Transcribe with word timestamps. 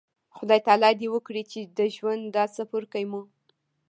خدای 0.37 0.59
تعالی 0.65 0.91
د 0.99 1.03
وکړي 1.13 1.43
چې 1.51 1.59
د 1.77 1.79
ژوند 1.95 2.23
دا 2.35 2.43
څپرکی 2.55 3.03
مو 3.11 3.21